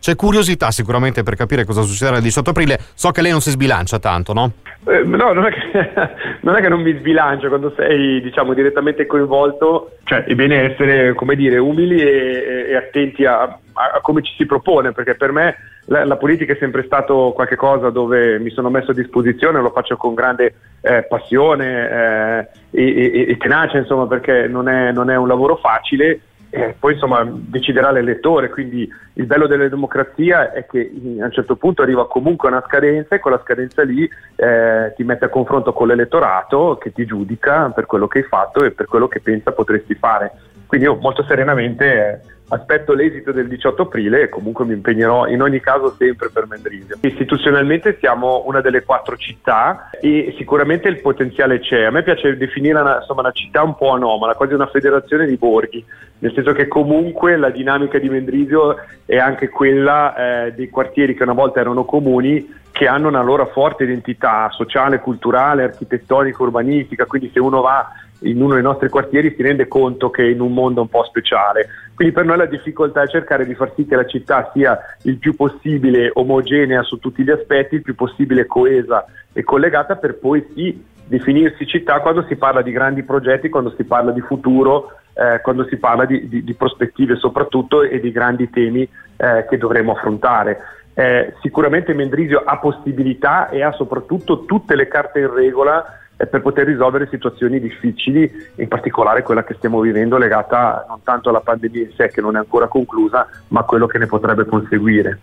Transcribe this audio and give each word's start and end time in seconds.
c'è 0.00 0.16
curiosità 0.16 0.70
sicuramente 0.70 1.22
per 1.22 1.36
capire 1.36 1.64
cosa 1.64 1.82
succederà 1.82 2.16
il 2.16 2.22
18 2.22 2.50
aprile. 2.50 2.78
So 2.94 3.10
che 3.10 3.22
lei 3.22 3.30
non 3.30 3.40
si 3.40 3.50
sbilancia 3.50 3.98
tanto, 3.98 4.32
no? 4.32 4.52
Eh, 4.86 5.04
no, 5.04 5.32
non 5.32 5.44
è, 5.44 5.50
che, 5.50 5.90
non 6.40 6.56
è, 6.56 6.60
che, 6.62 6.68
non 6.68 6.80
mi 6.80 6.96
sbilancio 6.96 7.48
quando 7.48 7.72
sei 7.76 8.20
diciamo, 8.22 8.54
direttamente 8.54 9.04
coinvolto, 9.06 9.98
cioè 10.04 10.24
è 10.24 10.34
bene 10.34 10.72
essere 10.72 11.12
come 11.14 11.36
dire, 11.36 11.58
umili 11.58 12.00
e, 12.00 12.66
e 12.70 12.76
attenti 12.76 13.26
a, 13.26 13.42
a, 13.42 14.00
come 14.00 14.22
ci 14.22 14.32
si 14.36 14.46
propone, 14.46 14.92
perché 14.92 15.16
per 15.16 15.32
me 15.32 15.56
la, 15.86 16.06
la, 16.06 16.16
politica 16.16 16.54
è 16.54 16.56
sempre 16.58 16.84
stato 16.84 17.32
qualcosa 17.34 17.90
dove 17.90 18.38
mi 18.38 18.50
sono 18.50 18.70
messo 18.70 18.92
a 18.92 18.94
disposizione, 18.94 19.60
lo 19.60 19.70
faccio 19.70 19.98
con 19.98 20.14
grande 20.14 20.54
eh, 20.80 21.02
passione 21.02 21.90
eh, 21.90 22.48
e, 22.70 23.12
e, 23.12 23.26
e, 23.28 23.36
tenacia, 23.36 23.76
insomma, 23.76 24.06
perché 24.06 24.48
non 24.48 24.66
è, 24.66 24.92
non 24.92 25.10
è 25.10 25.16
un 25.16 25.28
lavoro 25.28 25.56
facile 25.56 26.20
eh, 26.50 26.74
poi 26.78 26.94
insomma 26.94 27.24
deciderà 27.24 27.92
l'elettore, 27.92 28.50
quindi 28.50 28.90
il 29.14 29.26
bello 29.26 29.46
della 29.46 29.68
democrazia 29.68 30.52
è 30.52 30.66
che 30.66 30.90
a 31.20 31.24
un 31.24 31.30
certo 31.30 31.54
punto 31.54 31.82
arriva 31.82 32.08
comunque 32.08 32.48
una 32.48 32.64
scadenza 32.66 33.14
e 33.14 33.20
quella 33.20 33.40
scadenza 33.42 33.82
lì 33.82 34.08
eh, 34.34 34.92
ti 34.96 35.04
mette 35.04 35.26
a 35.26 35.28
confronto 35.28 35.72
con 35.72 35.86
l'elettorato 35.86 36.76
che 36.80 36.92
ti 36.92 37.06
giudica 37.06 37.70
per 37.70 37.86
quello 37.86 38.08
che 38.08 38.18
hai 38.18 38.24
fatto 38.24 38.64
e 38.64 38.72
per 38.72 38.86
quello 38.86 39.06
che 39.06 39.20
pensa 39.20 39.52
potresti 39.52 39.94
fare. 39.94 40.32
Quindi 40.66 40.86
io 40.86 40.96
molto 40.96 41.22
serenamente 41.24 41.84
eh, 41.84 42.20
aspetto 42.50 42.94
l'esito 42.94 43.32
del 43.32 43.48
18 43.48 43.82
aprile 43.82 44.22
e 44.22 44.28
comunque 44.28 44.64
mi 44.64 44.72
impegnerò 44.72 45.26
in 45.26 45.42
ogni 45.42 45.60
caso 45.60 45.94
sempre 45.96 46.30
per 46.30 46.46
Mendrisio. 46.46 46.96
Istituzionalmente 47.00 47.96
siamo 47.98 48.44
una 48.46 48.60
delle 48.60 48.84
quattro 48.84 49.16
città 49.16 49.90
e 50.00 50.34
sicuramente 50.36 50.88
il 50.88 51.00
potenziale 51.00 51.60
c'è. 51.60 51.84
A 51.84 51.90
me 51.90 52.02
piace 52.02 52.36
definire 52.36 52.80
una, 52.80 52.98
insomma, 52.98 53.20
una 53.20 53.32
città 53.32 53.62
un 53.62 53.76
po' 53.76 53.90
anomala, 53.90 54.34
quasi 54.34 54.54
una 54.54 54.66
federazione 54.66 55.26
di 55.26 55.36
borghi, 55.36 55.84
nel 56.18 56.32
senso 56.34 56.52
che 56.52 56.66
comunque 56.66 57.36
la 57.36 57.50
dinamica 57.50 57.98
di 57.98 58.08
Mendrisio 58.08 58.76
è 59.04 59.16
anche 59.16 59.48
quella 59.48 60.46
eh, 60.46 60.52
dei 60.52 60.68
quartieri 60.68 61.14
che 61.14 61.22
una 61.22 61.32
volta 61.32 61.60
erano 61.60 61.84
comuni 61.84 62.58
che 62.72 62.86
hanno 62.86 63.08
una 63.08 63.22
loro 63.22 63.46
forte 63.46 63.84
identità 63.84 64.48
sociale, 64.52 65.00
culturale, 65.00 65.64
architettonica, 65.64 66.42
urbanistica, 66.42 67.04
quindi 67.04 67.30
se 67.32 67.38
uno 67.38 67.60
va 67.60 67.92
in 68.20 68.42
uno 68.42 68.54
dei 68.54 68.62
nostri 68.62 68.88
quartieri 68.88 69.34
si 69.34 69.42
rende 69.42 69.68
conto 69.68 70.10
che 70.10 70.22
è 70.22 70.28
in 70.28 70.40
un 70.40 70.52
mondo 70.52 70.80
un 70.80 70.88
po' 70.88 71.04
speciale. 71.04 71.68
Quindi 71.94 72.14
per 72.14 72.24
noi 72.24 72.38
la 72.38 72.46
difficoltà 72.46 73.02
è 73.02 73.08
cercare 73.08 73.46
di 73.46 73.54
far 73.54 73.72
sì 73.74 73.86
che 73.86 73.94
la 73.94 74.06
città 74.06 74.50
sia 74.52 74.78
il 75.02 75.18
più 75.18 75.34
possibile 75.34 76.10
omogenea 76.14 76.82
su 76.82 76.98
tutti 76.98 77.22
gli 77.22 77.30
aspetti, 77.30 77.76
il 77.76 77.82
più 77.82 77.94
possibile 77.94 78.46
coesa 78.46 79.04
e 79.32 79.42
collegata 79.42 79.96
per 79.96 80.18
poi 80.18 80.46
sì 80.54 80.88
definirsi 81.10 81.66
città 81.66 82.00
quando 82.00 82.24
si 82.28 82.36
parla 82.36 82.62
di 82.62 82.70
grandi 82.70 83.02
progetti, 83.02 83.48
quando 83.48 83.74
si 83.76 83.84
parla 83.84 84.12
di 84.12 84.20
futuro, 84.20 84.92
eh, 85.12 85.40
quando 85.40 85.66
si 85.66 85.76
parla 85.76 86.04
di, 86.04 86.28
di, 86.28 86.44
di, 86.44 86.54
prospettive 86.54 87.16
soprattutto 87.16 87.82
e 87.82 87.98
di 87.98 88.12
grandi 88.12 88.48
temi 88.48 88.88
eh, 89.16 89.44
che 89.48 89.58
dovremo 89.58 89.92
affrontare. 89.92 90.58
Eh, 90.94 91.34
sicuramente 91.42 91.94
Mendrisio 91.94 92.42
ha 92.44 92.58
possibilità 92.58 93.48
e 93.48 93.62
ha 93.62 93.72
soprattutto 93.72 94.44
tutte 94.44 94.76
le 94.76 94.86
carte 94.86 95.20
in 95.20 95.34
regola 95.34 95.84
per 96.26 96.42
poter 96.42 96.66
risolvere 96.66 97.08
situazioni 97.10 97.60
difficili, 97.60 98.30
in 98.56 98.68
particolare 98.68 99.22
quella 99.22 99.44
che 99.44 99.54
stiamo 99.54 99.80
vivendo 99.80 100.18
legata 100.18 100.84
non 100.88 101.02
tanto 101.02 101.30
alla 101.30 101.40
pandemia 101.40 101.82
in 101.82 101.92
sé 101.96 102.08
che 102.08 102.20
non 102.20 102.36
è 102.36 102.38
ancora 102.38 102.66
conclusa, 102.68 103.26
ma 103.48 103.60
a 103.60 103.64
quello 103.64 103.86
che 103.86 103.98
ne 103.98 104.06
potrebbe 104.06 104.44
conseguire. 104.44 105.18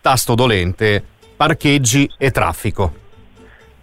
Tasto 0.00 0.34
dolente, 0.34 1.02
parcheggi 1.36 2.10
e 2.18 2.30
traffico. 2.30 3.02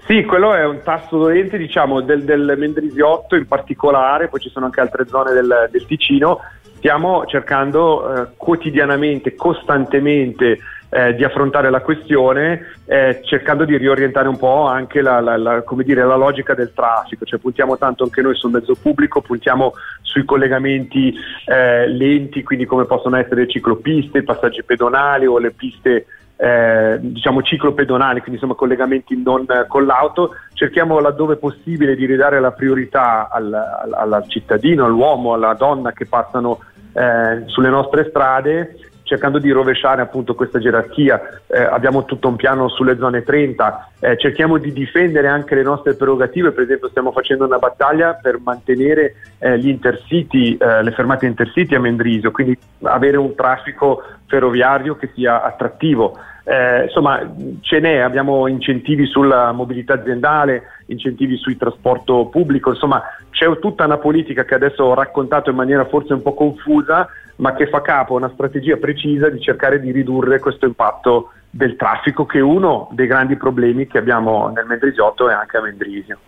Sì, 0.06 0.26
quello 0.26 0.54
è 0.54 0.66
un 0.66 0.82
tasto 0.84 1.18
dolente 1.18 1.58
diciamo, 1.58 2.02
del, 2.02 2.24
del 2.24 2.56
Mendrisiotto 2.58 3.36
in 3.36 3.48
particolare, 3.48 4.28
poi 4.28 4.40
ci 4.40 4.50
sono 4.50 4.66
anche 4.66 4.82
altre 4.82 5.08
zone 5.08 5.32
del, 5.32 5.70
del 5.72 5.86
Ticino. 5.86 6.40
Stiamo 6.76 7.26
cercando 7.28 8.14
eh, 8.14 8.28
quotidianamente, 8.36 9.36
costantemente 9.36 10.60
eh, 10.94 11.16
di 11.16 11.24
affrontare 11.24 11.70
la 11.70 11.80
questione 11.80 12.74
eh, 12.86 13.22
cercando 13.24 13.64
di 13.64 13.78
riorientare 13.78 14.28
un 14.28 14.38
po' 14.38 14.66
anche 14.66 15.02
la, 15.02 15.22
la, 15.22 15.38
la, 15.38 15.64
dire, 15.84 16.04
la, 16.04 16.18
logica 16.18 16.54
del 16.54 16.74
traffico, 16.74 17.24
cioè 17.24 17.40
puntiamo 17.40 17.78
tanto 17.78 18.04
anche 18.04 18.22
noi 18.22 18.36
sul 18.36 18.52
mezzo 18.52 18.76
pubblico, 18.76 19.22
puntiamo 19.22 19.74
sui 20.02 20.26
collegamenti 20.26 21.14
eh, 21.46 21.88
lenti, 21.88 22.44
quindi 22.44 22.66
come 22.66 22.84
possono 22.84 23.16
essere 23.16 23.42
le 23.42 23.48
ciclopiste, 23.48 24.18
i 24.18 24.24
passaggi 24.24 24.64
pedonali 24.64 25.26
o 25.26 25.38
le 25.38 25.52
piste 25.52 26.08
eh, 26.36 26.98
diciamo 27.00 27.42
ciclopedonali, 27.42 28.20
quindi 28.20 28.36
insomma 28.36 28.56
collegamenti 28.56 29.22
non 29.22 29.46
con 29.70 29.86
l'auto, 29.86 30.36
cerchiamo 30.54 31.00
laddove 31.00 31.38
possibile 31.38 31.96
di 31.96 32.06
ridare 32.06 32.42
la 32.42 32.52
priorità 32.52 33.30
al, 33.32 33.54
al, 33.54 33.94
al 33.94 34.26
cittadino, 34.28 34.86
all'uomo, 34.86 35.34
alla 35.34 35.54
donna 35.54 35.94
che 35.94 36.06
passano 36.06 36.60
eh, 36.94 37.44
sulle 37.46 37.70
nostre 37.70 38.08
strade 38.10 38.76
cercando 39.12 39.40
di 39.40 39.52
rovesciare 39.52 40.02
appunto 40.02 40.36
questa 40.36 40.58
gerarchia. 40.58 41.20
Eh, 41.48 41.62
abbiamo 41.62 42.06
tutto 42.06 42.30
un 42.30 42.38
piano 42.38 42.70
sulle 42.70 42.96
zone 42.98 43.24
30, 43.24 43.90
eh, 44.00 44.18
cerchiamo 44.18 44.58
di 44.58 44.72
difendere 44.72 45.28
anche 45.28 45.54
le 45.54 45.64
nostre 45.64 45.96
prerogative, 45.96 46.52
per 46.52 46.64
esempio 46.64 46.88
stiamo 46.88 47.12
facendo 47.12 47.44
una 47.44 47.58
battaglia 47.58 48.14
per 48.14 48.40
mantenere 48.40 49.16
eh, 49.40 49.60
gli 49.60 49.68
intercity, 49.68 50.56
eh, 50.56 50.82
le 50.82 50.92
fermate 50.92 51.26
intercity 51.26 51.76
a 51.76 51.82
Mendrisio, 51.82 52.32
quindi 52.32 52.58
avere 52.84 53.18
un 53.18 53.36
traffico 53.36 54.02
ferroviario 54.28 54.96
che 54.96 55.10
sia 55.14 55.44
attrattivo. 55.44 56.18
Eh, 56.44 56.84
insomma, 56.86 57.20
ce 57.62 57.80
n'è, 57.80 57.98
abbiamo 57.98 58.48
incentivi 58.48 59.06
sulla 59.06 59.52
mobilità 59.52 59.94
aziendale, 59.94 60.64
incentivi 60.88 61.38
sul 61.38 61.58
trasporto 61.58 62.26
pubblico, 62.28 62.72
insomma 62.72 63.02
c'è 63.30 63.48
tutta 63.60 63.86
una 63.86 63.98
politica 63.98 64.44
che 64.44 64.56
adesso 64.56 64.84
ho 64.84 64.94
raccontato 64.94 65.50
in 65.50 65.56
maniera 65.56 65.86
forse 65.86 66.14
un 66.14 66.22
po' 66.22 66.34
confusa, 66.34 67.08
ma 67.38 67.54
che 67.54 67.68
fa 67.68 67.82
capo 67.82 68.14
a 68.14 68.18
una 68.18 68.32
strategia 68.34 68.78
precisa 68.78 69.30
di 69.30 69.40
cercare 69.40 69.80
di 69.80 69.92
ridurre 69.92 70.40
questo 70.40 70.66
impatto 70.66 71.32
del 71.50 71.76
traffico, 71.76 72.26
che 72.26 72.40
è 72.40 72.42
uno 72.42 72.90
dei 72.92 73.08
grandi 73.08 73.36
problemi 73.36 73.88
che 73.88 73.98
abbiamo 73.98 74.50
nel 74.50 74.66
Mendrisiotto 74.66 75.30
e 75.30 75.34
anche 75.34 75.58
a 75.58 75.62
Mendrisio. 75.62 76.18